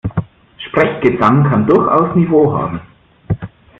Sprechgesang 0.65 1.43
kann 1.43 1.67
durchaus 1.67 2.15
Niveau 2.15 2.57
haben. 2.57 2.81